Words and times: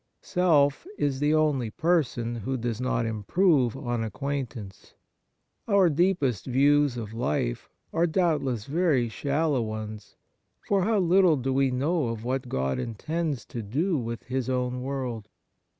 Self 0.23 0.87
is 0.97 1.19
the 1.19 1.35
only 1.35 1.69
person 1.69 2.37
who 2.37 2.57
does 2.57 2.81
not 2.81 3.05
improve 3.05 3.77
on 3.77 4.03
acquaintance. 4.03 4.95
Our 5.67 5.91
deepest 5.91 6.47
views 6.47 6.97
of 6.97 7.13
life 7.13 7.69
are 7.93 8.07
doubtless 8.07 8.65
very 8.65 9.09
shallow 9.09 9.61
4—2 9.61 9.67
52 9.69 9.77
Kindness 9.77 9.89
ones, 9.91 10.15
for 10.67 10.83
how 10.85 10.97
little 10.97 11.37
do 11.37 11.53
we 11.53 11.69
know 11.69 12.07
of 12.07 12.23
what 12.23 12.49
God 12.49 12.79
intends 12.79 13.45
to 13.45 13.61
do 13.61 13.95
with 13.95 14.23
His 14.23 14.49
own 14.49 14.81
world 14.81 15.29